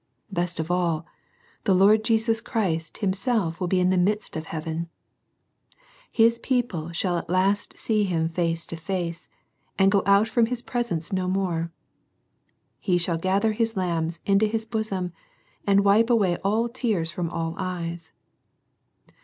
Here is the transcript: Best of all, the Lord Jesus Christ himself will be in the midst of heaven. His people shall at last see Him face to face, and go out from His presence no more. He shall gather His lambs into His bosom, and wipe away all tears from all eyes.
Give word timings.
Best 0.31 0.59
of 0.59 0.71
all, 0.71 1.05
the 1.65 1.75
Lord 1.75 2.03
Jesus 2.03 2.41
Christ 2.41 2.97
himself 3.05 3.59
will 3.59 3.67
be 3.67 3.79
in 3.79 3.91
the 3.91 3.99
midst 3.99 4.35
of 4.35 4.47
heaven. 4.47 4.89
His 6.11 6.39
people 6.39 6.91
shall 6.91 7.19
at 7.19 7.29
last 7.29 7.77
see 7.77 8.03
Him 8.05 8.27
face 8.27 8.65
to 8.65 8.75
face, 8.75 9.27
and 9.77 9.91
go 9.91 10.01
out 10.07 10.27
from 10.27 10.47
His 10.47 10.63
presence 10.63 11.13
no 11.13 11.27
more. 11.27 11.71
He 12.79 12.97
shall 12.97 13.19
gather 13.19 13.51
His 13.51 13.77
lambs 13.77 14.21
into 14.25 14.47
His 14.47 14.65
bosom, 14.65 15.13
and 15.67 15.81
wipe 15.85 16.09
away 16.09 16.37
all 16.37 16.67
tears 16.67 17.11
from 17.11 17.29
all 17.29 17.53
eyes. 17.59 18.11